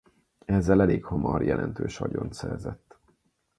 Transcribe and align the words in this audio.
Ezzel 0.45 0.81
elég 0.81 1.03
hamar 1.03 1.43
jelentős 1.43 1.97
vagyont 1.97 2.33
szerzett. 2.33 2.97